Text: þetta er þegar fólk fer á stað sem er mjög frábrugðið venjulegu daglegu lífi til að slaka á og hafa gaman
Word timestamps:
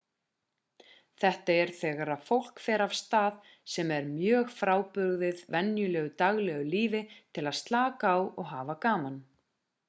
þetta 1.23 1.57
er 1.65 1.73
þegar 1.81 2.11
fólk 2.29 2.61
fer 2.67 2.83
á 2.87 2.97
stað 2.99 3.37
sem 3.73 3.93
er 3.99 4.09
mjög 4.15 4.49
frábrugðið 4.61 5.45
venjulegu 5.57 6.11
daglegu 6.23 6.67
lífi 6.73 7.03
til 7.13 7.45
að 7.53 7.59
slaka 7.61 8.17
á 8.17 8.17
og 8.27 8.51
hafa 8.55 8.79
gaman 8.89 9.23